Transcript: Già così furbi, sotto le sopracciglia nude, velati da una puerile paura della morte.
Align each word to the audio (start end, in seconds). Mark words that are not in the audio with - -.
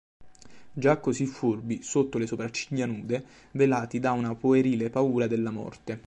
Già 0.73 0.97
così 0.97 1.27
furbi, 1.27 1.83
sotto 1.83 2.17
le 2.17 2.25
sopracciglia 2.25 2.87
nude, 2.87 3.23
velati 3.51 3.99
da 3.99 4.13
una 4.13 4.33
puerile 4.33 4.89
paura 4.89 5.27
della 5.27 5.51
morte. 5.51 5.99